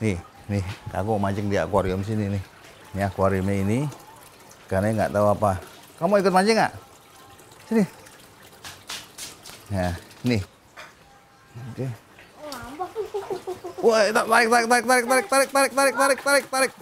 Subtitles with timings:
[0.00, 0.16] Nih,
[0.48, 0.64] nih,
[0.96, 2.40] aku mancing di akuarium sini nih.
[2.96, 3.78] Ini akuariumnya ini,
[4.64, 5.60] karena nggak tahu apa.
[6.00, 6.72] Kamu ikut mancing nggak?
[7.68, 7.84] Sini.
[9.68, 9.92] Nah,
[10.24, 10.40] nih.
[11.68, 11.86] Oke.
[13.84, 16.72] Wah, tarik, tarik, tarik, tarik, tarik, tarik, tarik, tarik, tarik, tarik, tarik.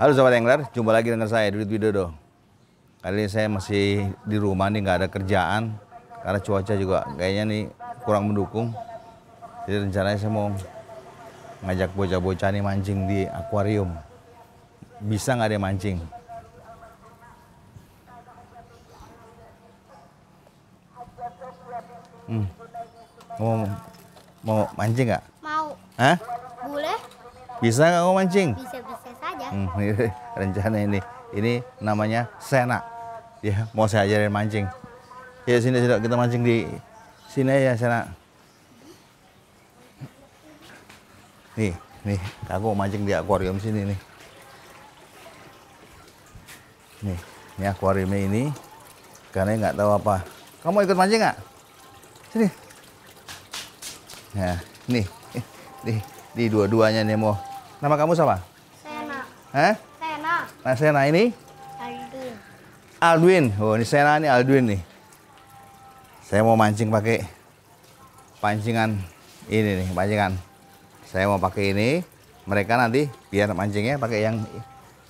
[0.00, 2.16] Halo Sobat Angler, jumpa lagi dengan saya Dudut Widodo.
[3.04, 5.84] Kali ini saya masih di rumah nih, nggak ada kerjaan
[6.26, 7.62] karena cuaca juga kayaknya nih
[8.02, 8.74] kurang mendukung.
[9.62, 10.50] Jadi rencananya saya mau
[11.62, 13.94] ngajak bocah-bocah nih mancing di akuarium.
[15.06, 15.98] Bisa nggak dia mancing?
[22.26, 22.46] Hmm.
[23.38, 23.54] Mau
[24.42, 25.24] mau mancing nggak?
[25.46, 25.78] Mau.
[25.94, 26.18] Hah?
[26.66, 26.98] Boleh?
[27.62, 28.50] Bisa nggak mau mancing?
[28.58, 29.46] Bisa-bisa saja.
[29.54, 31.00] Hmm, ini rencana ini.
[31.38, 32.82] Ini namanya Sena.
[33.46, 34.66] Ya, mau saya ajarin mancing.
[35.46, 36.66] Ya sini sini kita mancing di
[37.30, 38.10] sini ya Sena.
[41.54, 41.70] Nih,
[42.02, 42.18] nih,
[42.50, 43.98] aku mancing di akuarium sini nih.
[47.06, 47.18] Nih,
[47.62, 48.42] ini akuariumnya ini
[49.30, 50.26] karena nggak tahu apa.
[50.66, 51.38] Kamu ikut mancing nggak?
[52.34, 52.48] Sini.
[54.34, 54.58] Nah,
[54.90, 55.06] nih,
[55.86, 55.98] nih,
[56.34, 57.38] di dua-duanya nih mau.
[57.78, 58.42] Nama kamu siapa?
[58.82, 59.22] Sena.
[59.54, 59.74] Hah?
[60.02, 60.34] Sena.
[60.66, 61.30] Nah, Sena ini
[61.78, 62.34] Aldin.
[62.98, 63.44] Aldwin.
[63.62, 64.95] Oh, ini Sena ini Aldwin nih.
[66.26, 67.22] Saya mau mancing pakai
[68.42, 68.98] pancingan
[69.46, 70.34] ini nih, pancingan.
[71.06, 72.02] Saya mau pakai ini.
[72.50, 74.42] Mereka nanti biar mancingnya pakai yang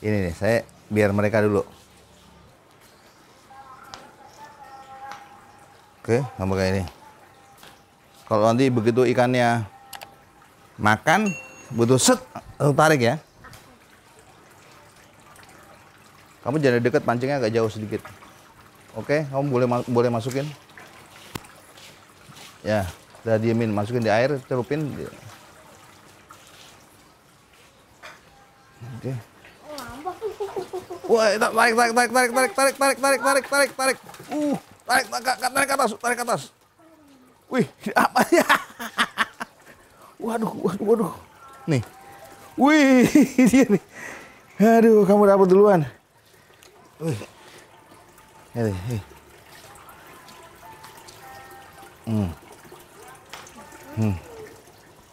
[0.05, 0.34] ini nih.
[0.37, 0.61] Saya
[0.92, 1.64] biar mereka dulu.
[6.05, 6.84] Oke, kamu kayak ini.
[8.28, 9.64] Kalau nanti begitu ikannya
[10.77, 11.33] makan,
[11.72, 12.20] butuh set,
[12.61, 13.17] tarik ya.
[16.44, 18.05] Kamu jangan deket pancingnya agak jauh sedikit.
[18.92, 20.44] Oke, kamu boleh boleh masukin.
[22.67, 22.83] Ya,
[23.22, 24.91] udah diemin, masukin di air, celupin.
[28.99, 29.15] Oke.
[31.06, 33.99] Wah, tarik, tarik, tarik, tarik, tarik, tarik, tarik, tarik, tarik, tarik, tarik, tarik.
[34.34, 36.43] Uh, tarik, tarik, tarik atas, tarik atas.
[37.47, 38.43] Wih, apa ya?
[40.19, 41.12] Waduh, waduh, waduh.
[41.71, 41.87] Nih.
[42.59, 43.06] Wih,
[43.47, 43.82] dia nih.
[44.59, 45.81] Aduh, kamu dapat duluan.
[46.99, 47.15] Wih.
[48.59, 49.00] Hei, hei.
[52.10, 52.45] Hmm.
[53.96, 54.16] Hmm.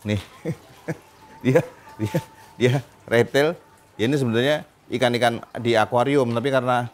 [0.03, 0.21] Nih.
[1.43, 1.59] dia
[1.95, 2.17] dia
[2.59, 2.73] dia
[3.07, 3.55] retel.
[3.95, 6.89] Dia ini sebenarnya ikan-ikan di akuarium, tapi karena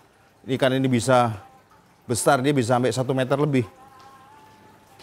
[0.46, 1.34] ikan ini bisa
[2.06, 3.66] besar, dia bisa sampai satu meter lebih.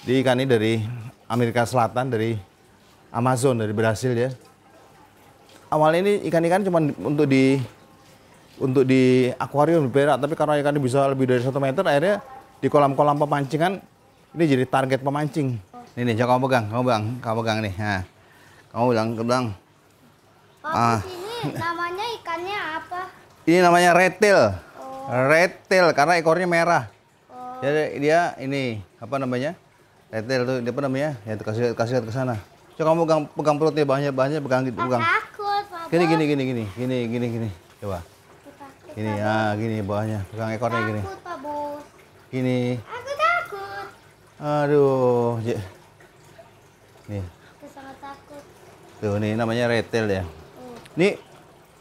[0.06, 0.72] Di ikan ini dari
[1.26, 2.38] Amerika Selatan, dari
[3.10, 4.30] Amazon, dari Brasil ya.
[5.66, 7.58] Awalnya ini ikan-ikan cuma untuk di
[8.56, 12.22] untuk di akuarium di perak, tapi karena ikan ini bisa lebih dari satu meter, akhirnya
[12.62, 13.82] di kolam-kolam pemancingan
[14.36, 15.75] ini jadi target pemancing.
[15.97, 17.75] Ini nih, coba kamu pegang, kamu pegang, kamu pegang nih.
[17.81, 18.03] Nah,
[18.69, 19.47] kamu bilang, bilang,
[20.61, 21.01] Pak, Ah.
[21.01, 23.01] di sini namanya ikannya apa?
[23.49, 24.39] ini namanya retil,
[25.33, 26.84] retil karena ekornya merah.
[27.33, 27.57] Oh.
[27.65, 29.57] Jadi dia ini apa namanya?
[30.12, 31.11] Retil tuh dia apa namanya?
[31.25, 32.37] Ya kasih kasih ke sana.
[32.77, 35.01] Coba kamu pegang pegang perutnya bahannya bahannya pegang gitu, pegang.
[35.01, 35.89] takut, Pak.
[35.89, 37.49] Gini gini gini gini gini gini gini.
[37.81, 38.05] Coba.
[38.93, 41.01] Gini ah gini bawahnya pegang ekornya gini.
[41.01, 41.84] Takut, Pak Bos.
[42.28, 42.59] Gini.
[42.84, 43.87] Aku takut.
[44.45, 45.41] Aduh.
[47.06, 48.43] Nih, Aku sangat takut.
[48.99, 50.27] tuh nih namanya retil ya.
[50.27, 50.75] Oh.
[50.99, 51.15] Ini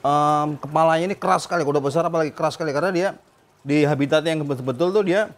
[0.05, 3.09] em, kepalanya ini keras sekali, kalau udah besar apalagi keras sekali karena dia
[3.65, 5.33] di habitatnya yang betul-betul tuh dia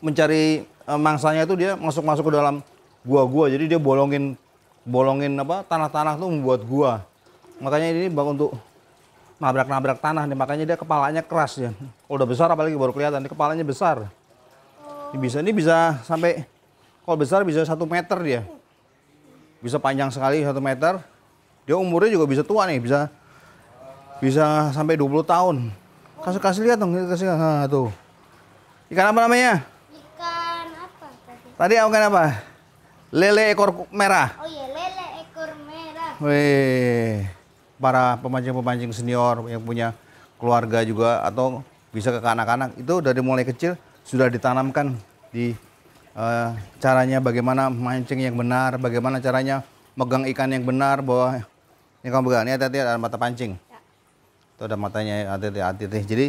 [0.00, 2.64] mencari em, mangsanya itu dia masuk-masuk ke dalam
[3.04, 3.52] gua-gua.
[3.52, 4.40] Jadi dia bolongin
[4.84, 7.04] bolongin apa tanah-tanah tuh membuat gua.
[7.60, 8.56] Makanya ini bang untuk
[9.36, 11.70] nabrak-nabrak tanah nih, makanya dia kepalanya keras ya.
[12.08, 14.08] Kalau udah besar apalagi baru kelihatan, ini kepalanya besar.
[15.12, 16.48] Ini bisa ini bisa sampai
[17.04, 18.40] kalau besar bisa satu meter dia.
[19.64, 21.00] Bisa panjang sekali satu meter.
[21.64, 23.08] Dia umurnya juga bisa tua nih, bisa
[24.20, 25.56] bisa sampai 20 tahun.
[26.20, 27.88] Kasih kasih lihat dong, kasih nah, tuh.
[28.92, 29.64] Ikan apa namanya?
[29.88, 31.48] Ikan apa tadi?
[31.56, 32.24] Tadi ikan apa?
[33.08, 34.36] Lele ekor merah.
[34.36, 36.12] Oh iya, lele ekor merah.
[36.20, 37.24] Wih,
[37.80, 39.96] para pemancing-pemancing senior yang punya
[40.36, 44.92] keluarga juga atau bisa ke anak-anak itu dari mulai kecil sudah ditanamkan
[45.32, 45.56] di
[46.14, 49.66] eh, caranya bagaimana mancing yang benar, bagaimana caranya
[49.98, 51.42] megang ikan yang benar bahwa
[52.02, 53.52] ini kamu pegang, ini hati-hati ada mata pancing.
[54.54, 55.98] Itu ada matanya hati-hati, hati-hati.
[56.06, 56.26] Jadi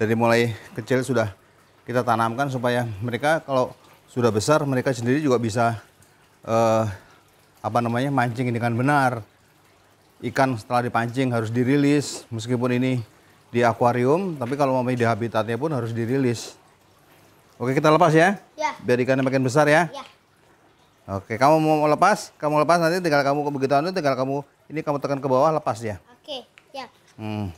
[0.00, 1.32] dari mulai kecil sudah
[1.84, 3.74] kita tanamkan supaya mereka kalau
[4.10, 5.78] sudah besar mereka sendiri juga bisa
[6.44, 6.84] eh,
[7.60, 9.22] apa namanya mancing dengan benar.
[10.20, 13.00] Ikan setelah dipancing harus dirilis meskipun ini
[13.48, 16.59] di akuarium, tapi kalau mau di habitatnya pun harus dirilis.
[17.60, 18.40] Oke, kita lepas ya.
[18.56, 18.72] Ya.
[18.80, 19.92] Biar ikannya makin besar ya.
[19.92, 20.04] Ya.
[21.20, 22.32] Oke, kamu mau lepas?
[22.40, 24.40] Kamu lepas nanti tinggal kamu begitu anu tinggal kamu
[24.72, 26.00] ini kamu tekan ke bawah lepas dia.
[26.08, 26.48] Oke.
[26.72, 26.88] Ya.
[27.20, 27.52] Hmm.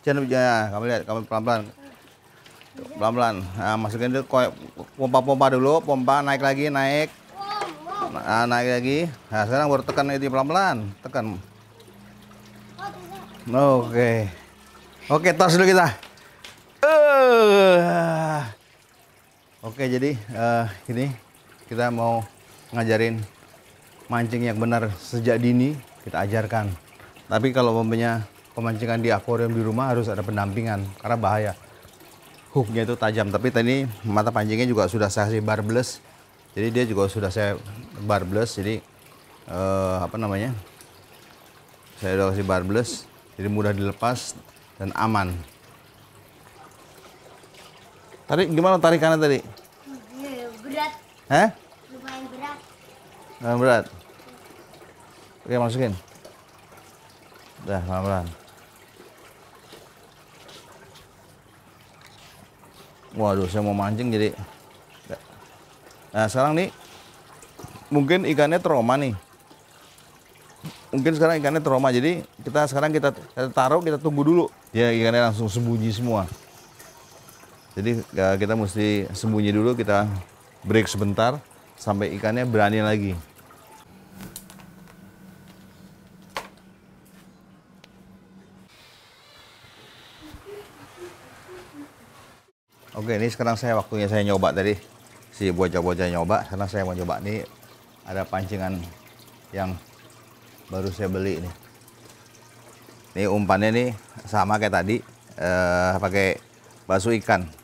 [0.00, 1.68] Jangan ya, kamu lihat, kamu pelan-pelan.
[2.96, 3.44] Pelan-pelan.
[3.44, 4.24] Nah, masukin dulu
[4.96, 7.12] pompa-pompa dulu, pompa naik lagi, naik.
[8.08, 8.98] Nah, naik lagi.
[9.28, 10.88] Nah, sekarang baru tekan itu pelan-pelan.
[11.04, 11.36] Tekan.
[13.52, 14.32] Oke.
[15.12, 15.92] Oke, tos dulu kita.
[16.80, 18.27] Eh.
[19.58, 21.10] Oke, jadi eh, ini
[21.66, 22.22] kita mau
[22.70, 23.18] ngajarin
[24.06, 25.74] mancing yang benar sejak dini
[26.06, 26.70] kita ajarkan.
[27.26, 28.22] Tapi kalau umpamanya
[28.54, 31.52] pemancingan di akuarium di rumah harus ada pendampingan karena bahaya.
[32.54, 35.98] Hooknya itu tajam, tapi tadi mata pancingnya juga sudah saya kasih barbless.
[36.54, 37.58] Jadi dia juga sudah saya
[38.06, 38.78] barbless, jadi
[39.50, 40.54] eh, apa namanya?
[41.98, 44.38] Saya udah kasih barbless, jadi mudah dilepas
[44.78, 45.34] dan aman.
[48.28, 49.40] Tarik gimana tarikannya tadi?
[50.20, 50.92] Ya, Berat.
[51.32, 51.48] Hah?
[51.88, 52.58] Lumayan berat.
[53.40, 53.84] Nggak berat.
[55.48, 55.92] Oke masukin.
[57.64, 58.26] Udah pelan-pelan.
[63.16, 64.36] Waduh, saya mau mancing jadi.
[66.12, 66.68] Nah sekarang nih,
[67.88, 69.16] mungkin ikannya trauma nih.
[70.92, 74.44] Mungkin sekarang ikannya trauma, jadi kita sekarang kita, kita taruh, kita tunggu dulu.
[74.76, 76.28] Ya ikannya langsung sembunyi semua.
[77.76, 80.08] Jadi ya, kita mesti sembunyi dulu, kita
[80.64, 81.36] break sebentar
[81.78, 83.12] sampai ikannya berani lagi.
[92.98, 94.74] Oke, ini sekarang saya waktunya saya nyoba tadi
[95.30, 96.42] si bocah-bocah nyoba.
[96.50, 97.46] Karena saya mau coba nih
[98.02, 98.74] ada pancingan
[99.54, 99.78] yang
[100.66, 101.54] baru saya beli nih.
[103.14, 103.88] Ini umpannya nih
[104.26, 104.96] sama kayak tadi,
[105.38, 106.42] eh, pakai
[106.90, 107.57] bakso ikan.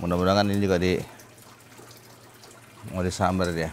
[0.00, 0.96] Mudah-mudahan ini juga di
[2.96, 3.68] mau disambar dia.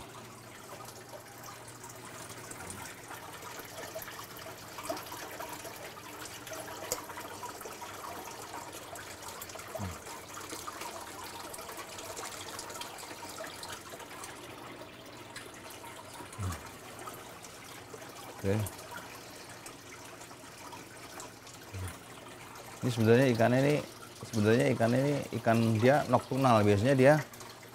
[18.38, 18.53] Oke.
[22.83, 23.96] Ini sebenarnya ikannya ini
[24.31, 27.13] sebenarnya ikannya ini ikan dia nokturnal biasanya dia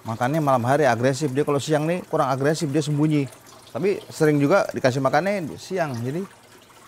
[0.03, 1.31] makannya malam hari agresif.
[1.31, 3.27] Dia kalau siang nih kurang agresif dia sembunyi.
[3.73, 5.95] Tapi sering juga dikasih makannya siang.
[5.97, 6.21] Jadi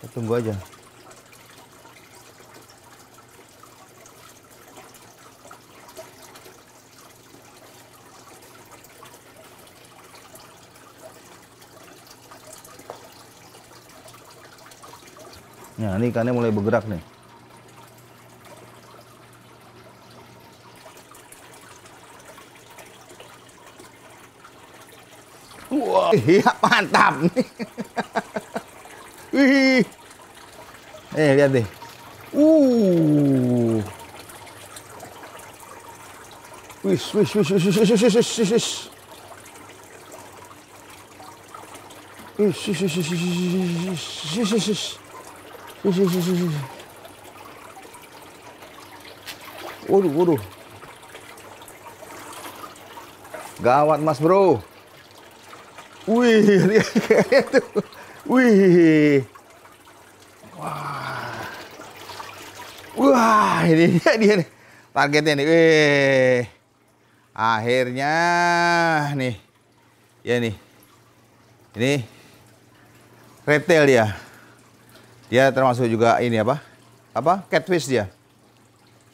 [0.00, 0.54] kita tunggu aja.
[15.76, 17.15] Nah, ini ikannya mulai bergerak nih.
[25.70, 27.46] Wah, iya mantap nih.
[29.34, 29.82] Wih.
[31.16, 31.66] Eh, lihat deh.
[32.36, 33.82] Uh.
[36.86, 38.68] Wis, wis, wis, wis, wis, wis, wis, wis, wis, wis.
[42.36, 43.22] Wis, wis, wis, wis, wis,
[44.36, 44.94] wis, wis,
[45.82, 46.54] wis, wis, wis.
[49.88, 50.40] Wis.
[53.56, 54.60] Gawat mas bro.
[56.06, 56.38] Wih,
[56.70, 57.66] lihat tuh.
[58.30, 59.26] Wih.
[60.54, 61.42] Wah.
[62.94, 64.48] Wah, ini dia, dia nih.
[64.94, 65.46] Targetnya nih.
[65.50, 66.40] Wih.
[67.34, 68.14] Akhirnya
[69.18, 69.34] nih.
[70.22, 70.54] Ya nih.
[71.74, 72.06] Ini
[73.42, 74.06] retail dia.
[75.26, 76.62] Dia termasuk juga ini apa?
[77.10, 77.42] Apa?
[77.50, 78.06] Catfish dia.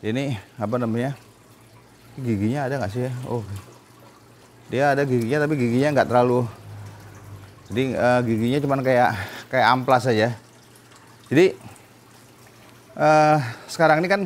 [0.05, 1.17] Ini apa namanya?
[2.21, 3.13] Giginya ada nggak sih ya?
[3.25, 3.41] Oh.
[4.69, 6.45] Dia ada giginya tapi giginya nggak terlalu
[7.73, 9.11] jadi eh, giginya cuman kayak
[9.49, 10.37] kayak amplas saja.
[11.33, 11.57] Jadi
[13.01, 14.23] eh, sekarang ini kan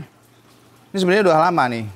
[0.91, 1.87] ini sebenarnya udah lama nih.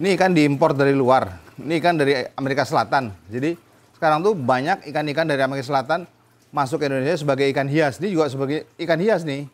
[0.00, 1.28] Ini ikan diimpor dari luar.
[1.60, 3.12] Ini ikan dari Amerika Selatan.
[3.28, 3.60] Jadi
[3.92, 6.08] sekarang tuh banyak ikan-ikan dari Amerika Selatan
[6.48, 8.00] masuk ke Indonesia sebagai ikan hias.
[8.00, 9.44] Ini juga sebagai ikan hias nih.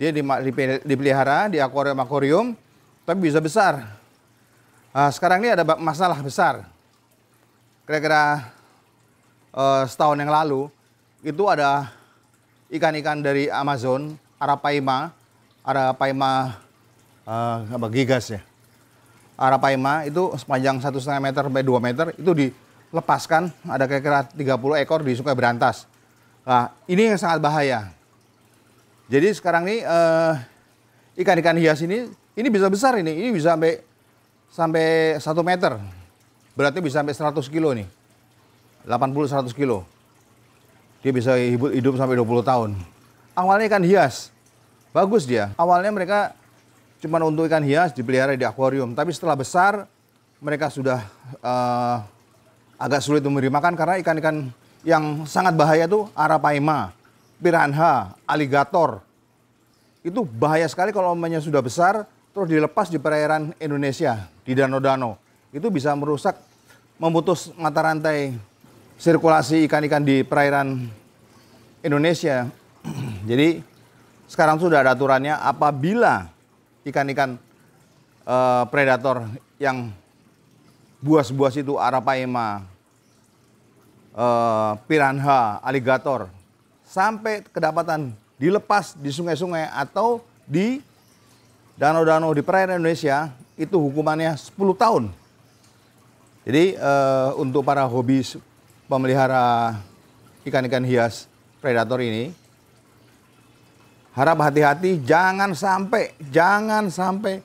[0.00, 0.16] Dia
[0.80, 2.56] dipelihara di akuarium-akuarium
[3.04, 3.84] tapi bisa besar.
[4.96, 6.64] Nah, sekarang ini ada masalah besar.
[7.84, 8.48] Kira-kira
[9.52, 10.68] eh, setahun yang lalu
[11.22, 11.92] itu ada
[12.72, 15.12] ikan-ikan dari Amazon, Arapaima,
[15.62, 16.58] Arapaima
[17.28, 18.40] eh, apa gigas ya.
[19.36, 25.00] Arapaima itu sepanjang satu setengah meter sampai 2 meter itu dilepaskan ada kira-kira 30 ekor
[25.02, 25.88] di Sungai Berantas.
[26.42, 27.90] Nah, ini yang sangat bahaya.
[29.06, 30.34] Jadi sekarang ini eh,
[31.22, 33.82] ikan-ikan hias ini ini bisa besar ini, ini bisa sampai
[34.52, 34.86] sampai
[35.20, 35.72] 1 meter.
[36.52, 38.01] Berarti bisa sampai 100 kilo nih.
[38.86, 39.86] 80-100 kilo.
[41.02, 42.70] Dia bisa hidup, hidup sampai 20 tahun.
[43.34, 44.30] Awalnya ikan hias.
[44.94, 45.50] Bagus dia.
[45.58, 46.36] Awalnya mereka
[47.02, 48.94] cuma untuk ikan hias dipelihara di akuarium.
[48.94, 49.90] Tapi setelah besar,
[50.38, 51.02] mereka sudah
[51.42, 51.96] eh,
[52.78, 54.50] agak sulit memberi makan karena ikan-ikan
[54.82, 56.94] yang sangat bahaya tuh arapaima,
[57.38, 59.02] piranha, aligator.
[60.02, 65.14] Itu bahaya sekali kalau umpamanya sudah besar terus dilepas di perairan Indonesia, di danau-danau.
[65.54, 66.34] Itu bisa merusak,
[66.98, 68.34] memutus mata rantai
[69.02, 70.86] sirkulasi ikan-ikan di perairan
[71.82, 72.46] Indonesia.
[73.30, 73.58] Jadi
[74.30, 76.30] sekarang sudah ada aturannya apabila
[76.86, 77.34] ikan-ikan
[78.22, 79.26] eh, predator
[79.58, 79.90] yang
[81.02, 82.62] buas-buas itu arapaima,
[84.14, 86.30] eh, piranha, aligator
[86.86, 90.78] sampai kedapatan dilepas di sungai-sungai atau di
[91.74, 95.10] danau-danau di perairan Indonesia itu hukumannya 10 tahun.
[96.46, 98.22] Jadi eh, untuk para hobi
[98.92, 99.80] pemelihara
[100.44, 101.24] ikan-ikan hias
[101.64, 102.28] predator ini
[104.12, 107.40] harap hati-hati jangan sampai jangan sampai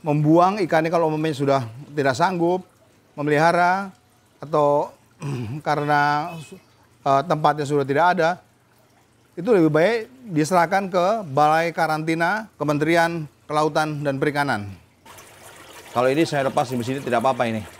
[0.00, 1.60] membuang ikan ini kalau umpamanya sudah
[1.92, 2.64] tidak sanggup
[3.12, 3.92] memelihara
[4.40, 4.88] atau
[5.66, 6.32] karena
[7.04, 8.40] eh, tempatnya sudah tidak ada
[9.36, 14.72] itu lebih baik diserahkan ke Balai Karantina Kementerian Kelautan dan Perikanan.
[15.92, 17.75] Kalau ini saya lepas di sini tidak apa-apa ini.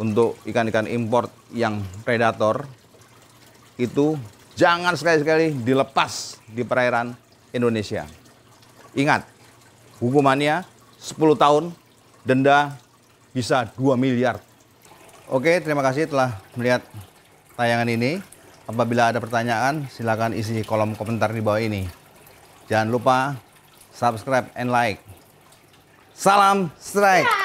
[0.00, 2.64] Untuk ikan-ikan import yang predator
[3.76, 4.16] itu
[4.56, 7.12] jangan sekali-sekali dilepas di perairan
[7.52, 8.08] Indonesia.
[8.96, 9.28] Ingat,
[10.00, 10.64] hukumannya
[10.96, 11.64] 10 tahun,
[12.24, 12.80] denda
[13.36, 14.40] bisa 2 miliar.
[15.28, 16.80] Oke, terima kasih telah melihat
[17.54, 18.24] tayangan ini.
[18.64, 21.84] Apabila ada pertanyaan, silakan isi kolom komentar di bawah ini.
[22.72, 23.34] Jangan lupa
[23.90, 25.02] subscribe and like.
[26.14, 27.39] Salam strike.